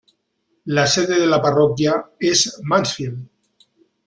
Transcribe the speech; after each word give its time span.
La 0.65 0.87
sede 0.87 1.19
de 1.19 1.27
la 1.27 1.39
parroquia 1.43 2.03
es 2.19 2.59
Mansfield. 2.63 3.23